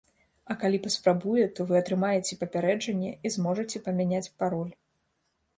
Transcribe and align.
А 0.53 0.55
калі 0.61 0.79
паспрабуе, 0.85 1.43
то 1.59 1.67
вы 1.71 1.77
атрымаеце 1.81 2.39
папярэджанне 2.45 3.11
і 3.29 3.33
зможаце 3.37 3.83
памяняць 3.89 4.27
пароль. 4.43 4.73